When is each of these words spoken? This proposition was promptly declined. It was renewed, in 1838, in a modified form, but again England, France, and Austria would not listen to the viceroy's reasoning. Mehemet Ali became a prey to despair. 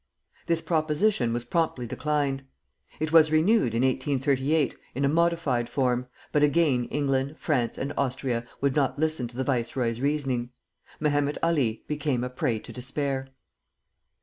This 0.47 0.61
proposition 0.63 1.31
was 1.31 1.45
promptly 1.45 1.85
declined. 1.85 2.41
It 2.99 3.11
was 3.11 3.31
renewed, 3.31 3.75
in 3.75 3.83
1838, 3.83 4.75
in 4.95 5.05
a 5.05 5.07
modified 5.07 5.69
form, 5.69 6.07
but 6.31 6.41
again 6.41 6.85
England, 6.85 7.37
France, 7.37 7.77
and 7.77 7.93
Austria 7.95 8.47
would 8.61 8.75
not 8.75 8.97
listen 8.97 9.27
to 9.27 9.37
the 9.37 9.43
viceroy's 9.43 9.99
reasoning. 9.99 10.49
Mehemet 10.99 11.37
Ali 11.43 11.83
became 11.85 12.23
a 12.23 12.31
prey 12.31 12.57
to 12.57 12.73
despair. 12.73 13.27